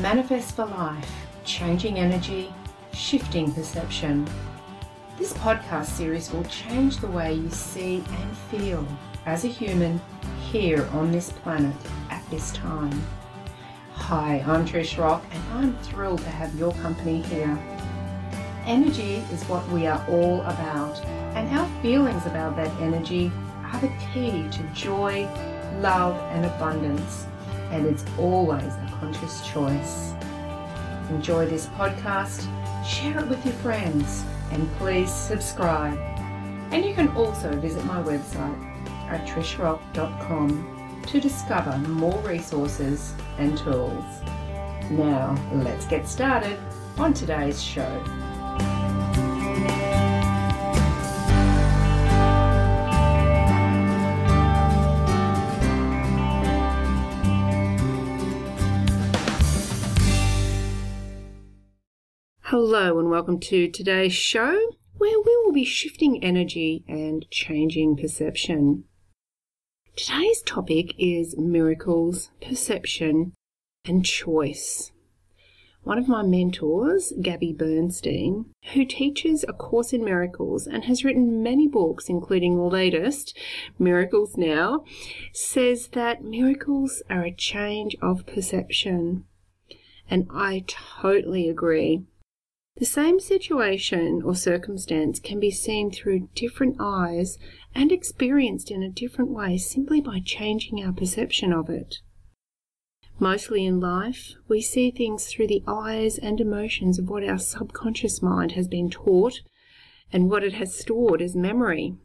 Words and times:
Manifest 0.00 0.54
for 0.54 0.64
Life 0.64 1.10
Changing 1.44 1.98
Energy, 1.98 2.54
Shifting 2.92 3.52
Perception. 3.52 4.28
This 5.18 5.32
podcast 5.32 5.86
series 5.86 6.30
will 6.30 6.44
change 6.44 6.98
the 6.98 7.08
way 7.08 7.32
you 7.32 7.50
see 7.50 8.04
and 8.08 8.36
feel 8.36 8.86
as 9.26 9.44
a 9.44 9.48
human 9.48 10.00
here 10.52 10.86
on 10.92 11.10
this 11.10 11.32
planet 11.32 11.74
at 12.10 12.24
this 12.30 12.52
time. 12.52 13.02
Hi, 13.94 14.44
I'm 14.46 14.64
Trish 14.64 14.96
Rock, 15.02 15.24
and 15.32 15.42
I'm 15.54 15.76
thrilled 15.78 16.20
to 16.20 16.30
have 16.30 16.54
your 16.54 16.72
company 16.74 17.22
here. 17.22 17.58
Energy 18.66 19.16
is 19.32 19.42
what 19.46 19.68
we 19.70 19.88
are 19.88 20.04
all 20.08 20.42
about, 20.42 21.04
and 21.34 21.48
our 21.58 21.82
feelings 21.82 22.24
about 22.26 22.54
that 22.54 22.70
energy 22.80 23.32
are 23.64 23.80
the 23.80 23.92
key 24.12 24.48
to 24.52 24.62
joy, 24.72 25.24
love, 25.80 26.14
and 26.32 26.46
abundance. 26.46 27.26
And 27.70 27.86
it's 27.86 28.04
always 28.18 28.62
a 28.62 28.96
conscious 28.98 29.46
choice. 29.46 30.12
Enjoy 31.10 31.46
this 31.46 31.66
podcast, 31.66 32.46
share 32.86 33.20
it 33.20 33.28
with 33.28 33.44
your 33.44 33.54
friends, 33.54 34.24
and 34.50 34.70
please 34.76 35.12
subscribe. 35.12 35.98
And 36.70 36.84
you 36.84 36.94
can 36.94 37.08
also 37.08 37.54
visit 37.56 37.84
my 37.84 38.02
website 38.02 38.64
at 39.08 39.26
trishrock.com 39.26 41.02
to 41.06 41.20
discover 41.20 41.78
more 41.88 42.18
resources 42.20 43.14
and 43.38 43.56
tools. 43.56 44.04
Now, 44.90 45.36
let's 45.52 45.86
get 45.86 46.06
started 46.08 46.58
on 46.98 47.14
today's 47.14 47.62
show. 47.62 48.27
Hello, 62.50 62.98
and 62.98 63.10
welcome 63.10 63.38
to 63.40 63.68
today's 63.68 64.14
show 64.14 64.58
where 64.96 65.18
we 65.20 65.36
will 65.44 65.52
be 65.52 65.66
shifting 65.66 66.24
energy 66.24 66.82
and 66.88 67.30
changing 67.30 67.94
perception. 67.94 68.84
Today's 69.94 70.40
topic 70.40 70.94
is 70.96 71.36
miracles, 71.36 72.30
perception, 72.40 73.34
and 73.84 74.02
choice. 74.02 74.92
One 75.82 75.98
of 75.98 76.08
my 76.08 76.22
mentors, 76.22 77.12
Gabby 77.20 77.52
Bernstein, 77.52 78.46
who 78.72 78.86
teaches 78.86 79.44
A 79.46 79.52
Course 79.52 79.92
in 79.92 80.02
Miracles 80.02 80.66
and 80.66 80.84
has 80.84 81.04
written 81.04 81.42
many 81.42 81.68
books, 81.68 82.08
including 82.08 82.56
the 82.56 82.62
latest, 82.62 83.36
Miracles 83.78 84.38
Now, 84.38 84.84
says 85.34 85.88
that 85.88 86.24
miracles 86.24 87.02
are 87.10 87.24
a 87.24 87.30
change 87.30 87.94
of 88.00 88.24
perception. 88.24 89.24
And 90.08 90.26
I 90.32 90.64
totally 90.66 91.50
agree. 91.50 92.06
The 92.78 92.86
same 92.86 93.18
situation 93.18 94.22
or 94.22 94.36
circumstance 94.36 95.18
can 95.18 95.40
be 95.40 95.50
seen 95.50 95.90
through 95.90 96.28
different 96.36 96.76
eyes 96.78 97.36
and 97.74 97.90
experienced 97.90 98.70
in 98.70 98.84
a 98.84 98.90
different 98.90 99.32
way 99.32 99.58
simply 99.58 100.00
by 100.00 100.20
changing 100.24 100.84
our 100.84 100.92
perception 100.92 101.52
of 101.52 101.68
it. 101.68 101.96
Mostly 103.18 103.66
in 103.66 103.80
life, 103.80 104.34
we 104.46 104.60
see 104.60 104.92
things 104.92 105.26
through 105.26 105.48
the 105.48 105.64
eyes 105.66 106.18
and 106.18 106.40
emotions 106.40 107.00
of 107.00 107.08
what 107.08 107.24
our 107.24 107.38
subconscious 107.38 108.22
mind 108.22 108.52
has 108.52 108.68
been 108.68 108.90
taught 108.90 109.40
and 110.12 110.30
what 110.30 110.44
it 110.44 110.52
has 110.52 110.78
stored 110.78 111.20
as 111.20 111.34
memory. 111.34 111.96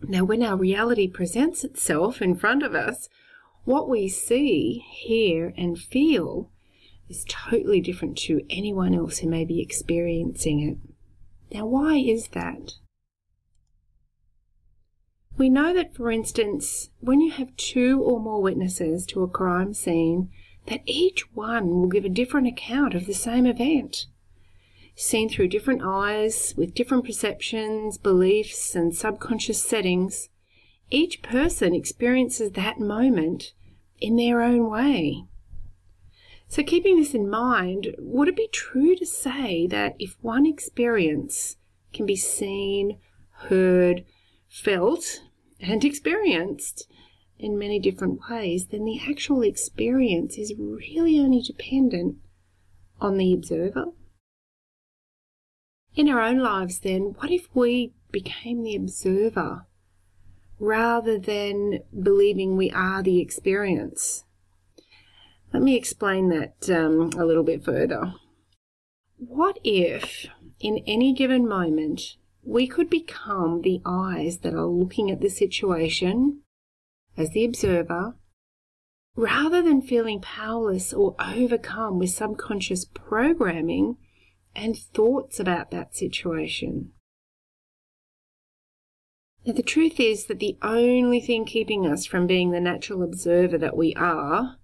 Now, 0.00 0.24
when 0.24 0.42
our 0.42 0.56
reality 0.56 1.06
presents 1.06 1.64
itself 1.64 2.22
in 2.22 2.34
front 2.34 2.62
of 2.62 2.74
us, 2.74 3.10
what 3.64 3.90
we 3.90 4.08
see, 4.08 4.82
hear, 4.90 5.52
and 5.58 5.78
feel 5.78 6.50
is 7.12 7.26
totally 7.28 7.80
different 7.80 8.16
to 8.16 8.40
anyone 8.48 8.94
else 8.94 9.18
who 9.18 9.28
may 9.28 9.44
be 9.44 9.60
experiencing 9.60 10.60
it. 10.60 11.54
Now, 11.54 11.66
why 11.66 11.96
is 11.96 12.28
that? 12.28 12.72
We 15.36 15.50
know 15.50 15.74
that, 15.74 15.94
for 15.94 16.10
instance, 16.10 16.88
when 17.00 17.20
you 17.20 17.30
have 17.32 17.54
two 17.56 18.00
or 18.02 18.18
more 18.18 18.40
witnesses 18.40 19.04
to 19.06 19.22
a 19.22 19.28
crime 19.28 19.74
scene, 19.74 20.30
that 20.66 20.80
each 20.86 21.34
one 21.34 21.68
will 21.68 21.88
give 21.88 22.06
a 22.06 22.08
different 22.08 22.46
account 22.46 22.94
of 22.94 23.06
the 23.06 23.14
same 23.14 23.44
event. 23.44 24.06
Seen 24.94 25.28
through 25.28 25.48
different 25.48 25.82
eyes, 25.84 26.54
with 26.56 26.74
different 26.74 27.04
perceptions, 27.04 27.98
beliefs, 27.98 28.74
and 28.74 28.94
subconscious 28.94 29.62
settings, 29.62 30.30
each 30.90 31.20
person 31.22 31.74
experiences 31.74 32.52
that 32.52 32.80
moment 32.80 33.52
in 34.00 34.16
their 34.16 34.40
own 34.40 34.70
way. 34.70 35.24
So, 36.52 36.62
keeping 36.62 36.98
this 36.98 37.14
in 37.14 37.30
mind, 37.30 37.96
would 37.98 38.28
it 38.28 38.36
be 38.36 38.46
true 38.52 38.94
to 38.96 39.06
say 39.06 39.66
that 39.68 39.96
if 39.98 40.18
one 40.20 40.44
experience 40.44 41.56
can 41.94 42.04
be 42.04 42.14
seen, 42.14 42.98
heard, 43.48 44.04
felt, 44.50 45.22
and 45.60 45.82
experienced 45.86 46.86
in 47.38 47.58
many 47.58 47.78
different 47.78 48.20
ways, 48.28 48.66
then 48.66 48.84
the 48.84 49.00
actual 49.00 49.40
experience 49.40 50.36
is 50.36 50.52
really 50.58 51.18
only 51.18 51.40
dependent 51.40 52.16
on 53.00 53.16
the 53.16 53.32
observer? 53.32 53.86
In 55.94 56.10
our 56.10 56.20
own 56.20 56.40
lives, 56.40 56.80
then, 56.80 57.14
what 57.16 57.30
if 57.30 57.48
we 57.54 57.94
became 58.10 58.62
the 58.62 58.76
observer 58.76 59.64
rather 60.58 61.18
than 61.18 61.78
believing 61.98 62.58
we 62.58 62.70
are 62.72 63.02
the 63.02 63.22
experience? 63.22 64.24
Let 65.52 65.62
me 65.62 65.76
explain 65.76 66.30
that 66.30 66.70
um, 66.70 67.10
a 67.18 67.24
little 67.24 67.42
bit 67.42 67.62
further. 67.62 68.14
What 69.18 69.58
if, 69.62 70.26
in 70.60 70.82
any 70.86 71.12
given 71.12 71.46
moment, 71.46 72.16
we 72.42 72.66
could 72.66 72.88
become 72.88 73.60
the 73.60 73.80
eyes 73.84 74.38
that 74.38 74.54
are 74.54 74.66
looking 74.66 75.10
at 75.10 75.20
the 75.20 75.28
situation 75.28 76.40
as 77.16 77.30
the 77.30 77.44
observer, 77.44 78.16
rather 79.14 79.60
than 79.60 79.82
feeling 79.82 80.20
powerless 80.20 80.92
or 80.92 81.14
overcome 81.20 81.98
with 81.98 82.10
subconscious 82.10 82.86
programming 82.86 83.98
and 84.56 84.76
thoughts 84.76 85.38
about 85.38 85.70
that 85.70 85.94
situation? 85.94 86.92
Now, 89.44 89.52
the 89.52 89.62
truth 89.62 90.00
is 90.00 90.26
that 90.26 90.38
the 90.38 90.56
only 90.62 91.20
thing 91.20 91.44
keeping 91.44 91.86
us 91.86 92.06
from 92.06 92.26
being 92.26 92.52
the 92.52 92.60
natural 92.60 93.02
observer 93.02 93.58
that 93.58 93.76
we 93.76 93.94
are 93.94 94.56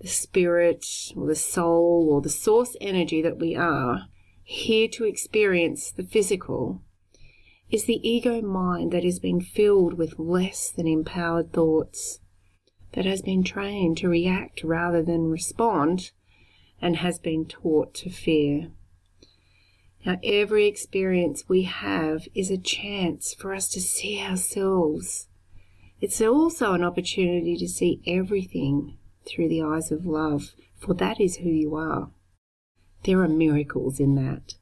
the 0.00 0.08
spirit 0.08 0.84
or 1.14 1.26
the 1.26 1.34
soul 1.34 2.08
or 2.10 2.20
the 2.20 2.30
source 2.30 2.76
energy 2.80 3.20
that 3.22 3.38
we 3.38 3.54
are, 3.54 4.06
here 4.42 4.88
to 4.88 5.04
experience 5.04 5.90
the 5.90 6.02
physical, 6.02 6.82
is 7.70 7.84
the 7.84 8.08
ego 8.08 8.40
mind 8.40 8.92
that 8.92 9.04
has 9.04 9.18
been 9.18 9.40
filled 9.40 9.94
with 9.94 10.18
less 10.18 10.70
than 10.70 10.86
empowered 10.86 11.52
thoughts, 11.52 12.20
that 12.92 13.04
has 13.04 13.22
been 13.22 13.44
trained 13.44 13.96
to 13.98 14.08
react 14.08 14.64
rather 14.64 15.02
than 15.02 15.30
respond, 15.30 16.10
and 16.82 16.96
has 16.96 17.18
been 17.18 17.44
taught 17.44 17.94
to 17.94 18.10
fear. 18.10 18.70
Now, 20.04 20.16
every 20.24 20.66
experience 20.66 21.44
we 21.46 21.64
have 21.64 22.26
is 22.34 22.50
a 22.50 22.56
chance 22.56 23.34
for 23.34 23.52
us 23.52 23.68
to 23.68 23.80
see 23.82 24.18
ourselves. 24.18 25.28
It's 26.00 26.22
also 26.22 26.72
an 26.72 26.82
opportunity 26.82 27.54
to 27.58 27.68
see 27.68 28.00
everything 28.06 28.96
through 29.26 29.48
the 29.48 29.62
eyes 29.62 29.90
of 29.90 30.06
love, 30.06 30.54
for 30.78 30.94
that 30.94 31.20
is 31.20 31.36
who 31.36 31.48
you 31.48 31.74
are. 31.74 32.10
There 33.04 33.22
are 33.22 33.28
miracles 33.28 34.00
in 34.00 34.14
that. 34.16 34.54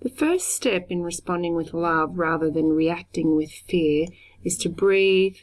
The 0.00 0.08
first 0.08 0.48
step 0.48 0.86
in 0.88 1.02
responding 1.02 1.54
with 1.54 1.74
love 1.74 2.16
rather 2.16 2.50
than 2.50 2.70
reacting 2.70 3.36
with 3.36 3.50
fear 3.50 4.06
is 4.42 4.56
to 4.58 4.70
breathe, 4.70 5.36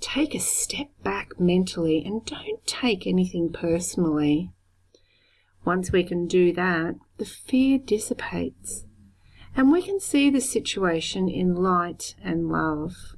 take 0.00 0.34
a 0.34 0.40
step 0.40 0.88
back 1.02 1.38
mentally, 1.38 2.02
and 2.04 2.24
don't 2.24 2.66
take 2.66 3.06
anything 3.06 3.52
personally. 3.52 4.52
Once 5.66 5.92
we 5.92 6.02
can 6.02 6.26
do 6.26 6.52
that, 6.54 6.94
the 7.18 7.26
fear 7.26 7.78
dissipates, 7.78 8.86
and 9.54 9.70
we 9.70 9.82
can 9.82 10.00
see 10.00 10.30
the 10.30 10.40
situation 10.40 11.28
in 11.28 11.54
light 11.54 12.14
and 12.22 12.48
love. 12.48 13.14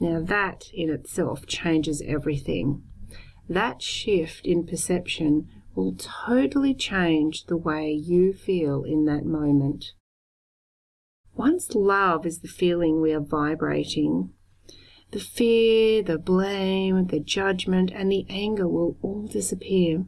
Now, 0.00 0.22
that 0.22 0.70
in 0.72 0.88
itself 0.88 1.46
changes 1.46 2.02
everything 2.06 2.82
that 3.48 3.82
shift 3.82 4.46
in 4.46 4.66
perception 4.66 5.48
will 5.74 5.94
totally 5.94 6.74
change 6.74 7.44
the 7.44 7.56
way 7.56 7.92
you 7.92 8.32
feel 8.32 8.82
in 8.82 9.04
that 9.04 9.24
moment. 9.24 9.92
Once 11.34 11.74
love 11.74 12.24
is 12.24 12.40
the 12.40 12.48
feeling 12.48 13.00
we 13.00 13.12
are 13.12 13.20
vibrating, 13.20 14.30
the 15.10 15.20
fear, 15.20 16.02
the 16.02 16.18
blame, 16.18 17.06
the 17.06 17.20
judgment, 17.20 17.92
and 17.94 18.10
the 18.10 18.26
anger 18.28 18.66
will 18.66 18.96
all 19.02 19.26
disappear. 19.26 20.06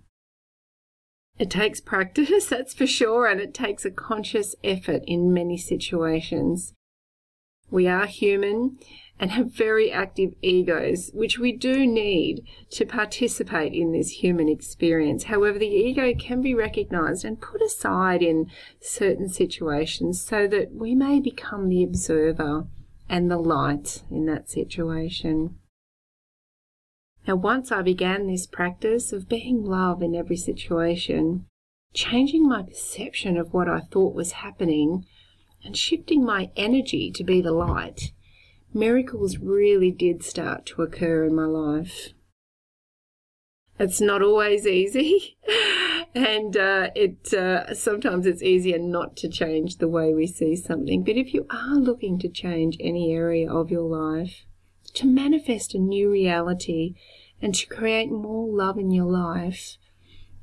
It 1.38 1.50
takes 1.50 1.80
practice, 1.80 2.46
that's 2.48 2.74
for 2.74 2.86
sure, 2.86 3.26
and 3.26 3.40
it 3.40 3.54
takes 3.54 3.84
a 3.84 3.90
conscious 3.90 4.56
effort 4.64 5.02
in 5.06 5.32
many 5.32 5.56
situations. 5.58 6.74
We 7.70 7.86
are 7.86 8.06
human 8.06 8.78
and 9.20 9.32
have 9.32 9.52
very 9.52 9.90
active 9.90 10.34
egos, 10.42 11.10
which 11.12 11.38
we 11.38 11.52
do 11.52 11.86
need 11.86 12.44
to 12.70 12.86
participate 12.86 13.72
in 13.72 13.92
this 13.92 14.22
human 14.22 14.48
experience. 14.48 15.24
However, 15.24 15.58
the 15.58 15.66
ego 15.66 16.14
can 16.14 16.40
be 16.40 16.54
recognized 16.54 17.24
and 17.24 17.40
put 17.40 17.60
aside 17.60 18.22
in 18.22 18.46
certain 18.80 19.28
situations 19.28 20.22
so 20.22 20.46
that 20.46 20.72
we 20.72 20.94
may 20.94 21.20
become 21.20 21.68
the 21.68 21.82
observer 21.82 22.66
and 23.08 23.30
the 23.30 23.38
light 23.38 24.02
in 24.10 24.26
that 24.26 24.48
situation. 24.48 25.56
Now, 27.26 27.36
once 27.36 27.72
I 27.72 27.82
began 27.82 28.26
this 28.26 28.46
practice 28.46 29.12
of 29.12 29.28
being 29.28 29.64
love 29.64 30.02
in 30.02 30.14
every 30.14 30.36
situation, 30.36 31.46
changing 31.92 32.48
my 32.48 32.62
perception 32.62 33.36
of 33.36 33.52
what 33.52 33.68
I 33.68 33.80
thought 33.80 34.14
was 34.14 34.32
happening, 34.32 35.04
and 35.64 35.76
shifting 35.76 36.24
my 36.24 36.50
energy 36.56 37.10
to 37.10 37.24
be 37.24 37.40
the 37.40 37.52
light, 37.52 38.12
miracles 38.72 39.38
really 39.38 39.90
did 39.90 40.22
start 40.22 40.66
to 40.66 40.82
occur 40.82 41.24
in 41.24 41.34
my 41.34 41.44
life. 41.44 42.10
It's 43.78 44.00
not 44.00 44.22
always 44.22 44.66
easy, 44.66 45.36
and 46.14 46.56
uh, 46.56 46.90
it 46.96 47.32
uh, 47.32 47.74
sometimes 47.74 48.26
it's 48.26 48.42
easier 48.42 48.78
not 48.78 49.16
to 49.18 49.28
change 49.28 49.76
the 49.76 49.88
way 49.88 50.12
we 50.12 50.26
see 50.26 50.56
something. 50.56 51.04
But 51.04 51.16
if 51.16 51.32
you 51.32 51.46
are 51.50 51.76
looking 51.76 52.18
to 52.20 52.28
change 52.28 52.76
any 52.80 53.12
area 53.12 53.52
of 53.52 53.70
your 53.70 53.82
life, 53.82 54.44
to 54.94 55.06
manifest 55.06 55.74
a 55.74 55.78
new 55.78 56.10
reality, 56.10 56.94
and 57.40 57.54
to 57.54 57.66
create 57.66 58.10
more 58.10 58.48
love 58.48 58.78
in 58.78 58.90
your 58.90 59.06
life, 59.06 59.76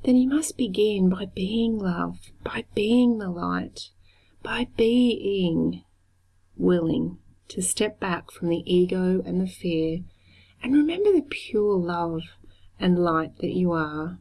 then 0.04 0.16
you 0.16 0.30
must 0.30 0.56
begin 0.56 1.10
by 1.10 1.26
being 1.26 1.78
love, 1.78 2.20
by 2.44 2.64
being 2.74 3.18
the 3.18 3.30
light, 3.30 3.90
by 4.46 4.68
being 4.78 5.84
willing 6.56 7.18
to 7.48 7.62
step 7.62 8.00
back 8.00 8.32
from 8.32 8.50
the 8.50 8.64
ego 8.66 9.22
and 9.26 9.42
the 9.42 9.48
fear 9.48 10.00
and 10.62 10.74
remember 10.74 11.12
the 11.12 11.26
pure 11.30 11.78
love 11.78 12.22
and 12.80 12.98
light 12.98 13.38
that 13.40 13.54
you 13.54 13.72
are. 13.72 14.20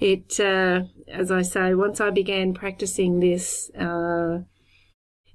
It, 0.00 0.38
uh, 0.38 0.84
as 1.08 1.30
I 1.30 1.42
say, 1.42 1.74
once 1.74 2.00
I 2.00 2.10
began 2.10 2.54
practicing 2.54 3.20
this, 3.20 3.70
uh, 3.70 4.40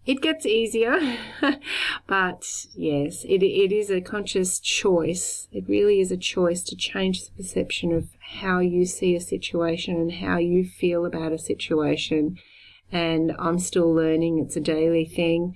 it 0.05 0.21
gets 0.21 0.45
easier, 0.45 0.99
but 2.07 2.43
yes, 2.75 3.23
it, 3.23 3.43
it 3.43 3.71
is 3.71 3.91
a 3.91 4.01
conscious 4.01 4.59
choice. 4.59 5.47
It 5.51 5.67
really 5.67 5.99
is 5.99 6.11
a 6.11 6.17
choice 6.17 6.63
to 6.63 6.75
change 6.75 7.25
the 7.25 7.31
perception 7.31 7.91
of 7.91 8.09
how 8.19 8.59
you 8.59 8.85
see 8.85 9.15
a 9.15 9.21
situation 9.21 9.95
and 9.95 10.11
how 10.11 10.37
you 10.37 10.63
feel 10.65 11.05
about 11.05 11.33
a 11.33 11.37
situation. 11.37 12.37
And 12.91 13.33
I'm 13.39 13.59
still 13.59 13.93
learning, 13.93 14.39
it's 14.39 14.57
a 14.57 14.61
daily 14.61 15.05
thing. 15.05 15.55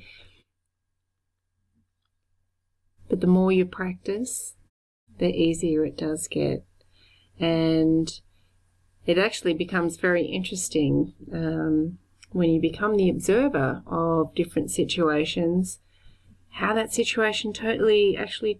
But 3.10 3.22
the 3.22 3.28
more 3.28 3.52
you 3.52 3.66
practice, 3.66 4.56
the 5.20 5.28
easier 5.28 5.86
it 5.86 5.98
does 5.98 6.28
get. 6.28 6.66
And 7.40 8.20
it 9.06 9.18
actually 9.18 9.54
becomes 9.54 9.98
very 9.98 10.26
interesting 10.26 11.14
um, 11.32 12.00
when 12.32 12.50
you 12.50 12.60
become 12.60 12.96
the 12.96 13.10
observer 13.10 13.84
of 13.86 14.34
different 14.34 14.72
situations, 14.72 15.80
how 16.52 16.74
that 16.74 16.94
situation 16.94 17.54
totally 17.54 18.18
actually 18.18 18.60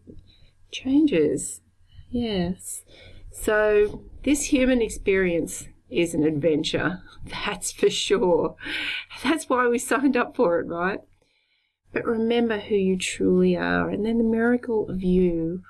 changes. 0.72 1.62
Yes. 2.10 2.84
So, 3.32 4.04
this 4.24 4.46
human 4.46 4.82
experience 4.82 5.68
is 5.90 6.14
an 6.14 6.24
adventure, 6.24 7.02
that's 7.46 7.72
for 7.72 7.90
sure. 7.90 8.56
That's 9.24 9.50
why 9.50 9.68
we 9.68 9.78
signed 9.78 10.18
up 10.18 10.36
for 10.36 10.60
it, 10.60 10.68
right? 10.68 11.00
But 11.94 12.06
remember 12.06 12.60
who 12.60 12.76
you 12.76 12.98
truly 12.98 13.56
are, 13.56 13.90
and 13.90 14.06
then 14.06 14.18
the 14.18 14.24
miracle 14.24 14.90
of 14.90 15.02
you 15.02 15.62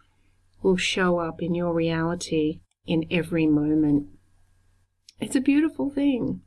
will 0.64 0.78
show 0.78 1.20
up 1.20 1.42
in 1.42 1.54
your 1.54 1.74
reality 1.74 2.62
in 2.88 3.06
every 3.12 3.46
moment. 3.46 4.08
It's 5.20 5.36
a 5.36 5.42
beautiful 5.42 5.90
thing. 5.90 6.42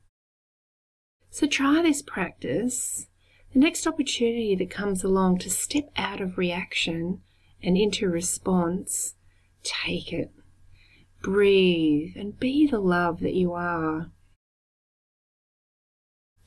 So 1.31 1.47
try 1.47 1.83
this 1.83 2.03
practice. 2.03 3.07
The 3.53 3.61
next 3.61 3.87
opportunity 3.87 4.55
that 4.57 4.71
comes 4.71 5.05
along 5.05 5.39
to 5.39 5.51
step 5.51 5.91
out 5.97 6.21
of 6.21 6.37
reaction 6.37 7.23
and 7.63 7.77
into 7.77 8.09
response, 8.09 9.15
take 9.63 10.13
it. 10.13 10.33
Breathe 11.29 12.17
and 12.17 12.41
be 12.41 12.67
the 12.67 12.81
love 12.81 13.21
that 13.21 13.35
you 13.35 13.53
are. 13.53 14.11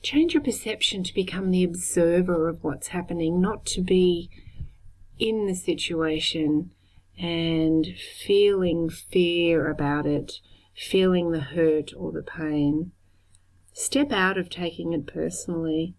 Change 0.02 0.34
your 0.34 0.42
perception 0.42 1.04
to 1.04 1.14
become 1.14 1.52
the 1.52 1.62
observer 1.62 2.48
of 2.48 2.64
what's 2.64 2.88
happening, 2.88 3.40
not 3.40 3.64
to 3.66 3.80
be 3.80 4.28
in 5.20 5.46
the 5.46 5.54
situation 5.54 6.72
and 7.16 7.86
feeling 8.26 8.90
fear 8.90 9.70
about 9.70 10.04
it, 10.04 10.40
feeling 10.74 11.30
the 11.30 11.38
hurt 11.38 11.92
or 11.96 12.10
the 12.10 12.20
pain. 12.20 12.90
Step 13.72 14.10
out 14.10 14.36
of 14.36 14.50
taking 14.50 14.92
it 14.92 15.06
personally. 15.06 15.94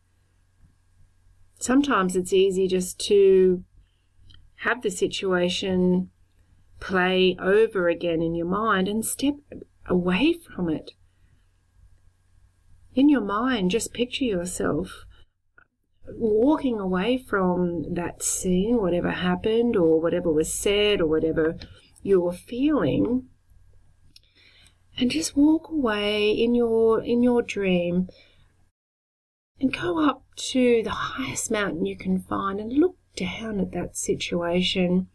Sometimes 1.58 2.18
it's 2.18 2.34
easy 2.34 2.68
just 2.68 3.00
to 3.08 3.64
have 4.58 4.82
the 4.82 4.92
situation 4.92 6.10
play 6.84 7.38
over 7.40 7.88
again 7.88 8.22
in 8.22 8.36
your 8.36 8.46
mind 8.46 8.90
and 8.90 9.06
step 9.06 9.36
away 9.88 10.34
from 10.34 10.70
it. 10.70 10.92
In 12.94 13.08
your 13.08 13.22
mind, 13.22 13.72
just 13.72 13.94
picture 13.94 14.26
yourself 14.26 15.06
walking 16.10 16.82
away 16.82 17.18
from 17.18 17.94
that 17.94 18.22
scene, 18.22 18.82
whatever 18.82 19.12
happened 19.12 19.78
or 19.78 20.02
whatever 20.02 20.30
was 20.30 20.54
said 20.54 21.00
or 21.00 21.08
whatever 21.08 21.56
you 22.02 22.20
were 22.20 22.34
feeling, 22.34 23.30
and 24.98 25.10
just 25.10 25.38
walk 25.38 25.70
away 25.70 26.32
in 26.32 26.54
your 26.54 27.02
in 27.02 27.24
your 27.24 27.42
dream 27.42 28.10
and 29.58 29.72
go 29.72 30.06
up 30.06 30.26
to 30.36 30.84
the 30.84 30.90
highest 30.90 31.50
mountain 31.50 31.86
you 31.86 31.96
can 31.96 32.20
find 32.20 32.60
and 32.60 32.74
look 32.74 32.98
down 33.16 33.62
at 33.62 33.72
that 33.72 33.96
situation 33.96 35.08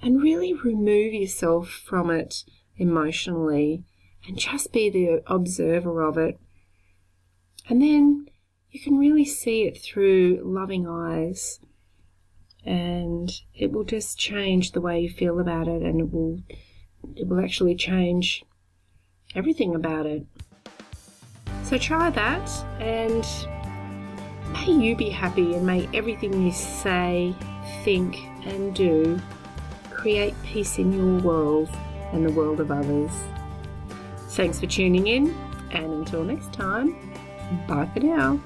and 0.00 0.22
really 0.22 0.52
remove 0.52 1.12
yourself 1.12 1.68
from 1.68 2.10
it 2.10 2.44
emotionally 2.76 3.84
and 4.26 4.38
just 4.38 4.72
be 4.72 4.88
the 4.90 5.22
observer 5.26 6.02
of 6.02 6.16
it 6.16 6.40
and 7.68 7.82
then 7.82 8.26
you 8.70 8.80
can 8.80 8.98
really 8.98 9.24
see 9.24 9.62
it 9.62 9.80
through 9.80 10.40
loving 10.44 10.86
eyes. 10.86 11.60
And 12.64 13.30
it 13.54 13.72
will 13.72 13.84
just 13.84 14.18
change 14.18 14.72
the 14.72 14.80
way 14.80 15.00
you 15.00 15.10
feel 15.10 15.40
about 15.40 15.68
it 15.68 15.82
and 15.82 16.00
it 16.00 16.12
will 16.12 16.42
it 17.14 17.28
will 17.28 17.40
actually 17.40 17.76
change 17.76 18.44
everything 19.34 19.74
about 19.74 20.06
it. 20.06 20.26
So 21.64 21.78
try 21.78 22.10
that 22.10 22.50
and 22.80 23.24
may 24.52 24.72
you 24.72 24.96
be 24.96 25.10
happy 25.10 25.54
and 25.54 25.66
may 25.66 25.88
everything 25.94 26.42
you 26.42 26.52
say, 26.52 27.34
think 27.84 28.18
and 28.44 28.74
do 28.74 29.20
create 29.98 30.34
peace 30.44 30.78
in 30.78 30.92
your 30.92 31.20
world 31.20 31.68
and 32.12 32.24
the 32.24 32.32
world 32.32 32.60
of 32.60 32.70
others. 32.70 33.10
Thanks 34.30 34.60
for 34.60 34.66
tuning 34.66 35.08
in 35.08 35.36
and 35.72 35.92
until 35.92 36.22
next 36.24 36.52
time. 36.52 36.94
Bye 37.66 37.90
for 37.92 38.00
now. 38.00 38.40